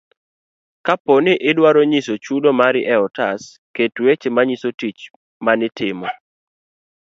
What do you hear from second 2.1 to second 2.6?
chudo